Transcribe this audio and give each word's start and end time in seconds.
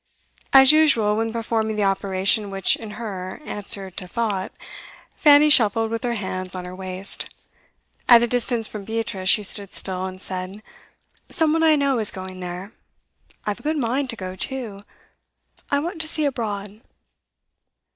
As 0.51 0.71
usual 0.71 1.15
when 1.15 1.31
performing 1.31 1.75
the 1.75 1.83
operation 1.83 2.49
which, 2.49 2.75
in 2.75 2.97
her, 2.97 3.39
answered 3.45 3.95
to 3.97 4.07
thought, 4.07 4.51
Fanny 5.13 5.47
shuffled 5.47 5.91
with 5.91 6.03
her 6.03 6.15
hands 6.15 6.55
on 6.55 6.65
her 6.65 6.73
waist. 6.75 7.29
At 8.09 8.23
a 8.23 8.27
distance 8.27 8.67
from 8.67 8.83
Beatrice 8.83 9.29
she 9.29 9.43
stood 9.43 9.73
still, 9.73 10.05
and 10.05 10.19
said: 10.19 10.63
'Some 11.29 11.53
one 11.53 11.61
I 11.61 11.75
know 11.75 11.99
is 11.99 12.09
going 12.09 12.39
there. 12.39 12.71
I've 13.45 13.59
a 13.59 13.63
good 13.63 13.77
mind 13.77 14.09
to 14.09 14.15
go 14.15 14.33
too. 14.35 14.79
I 15.69 15.77
want 15.77 16.01
to 16.01 16.07
see 16.07 16.25
abroad. 16.25 16.81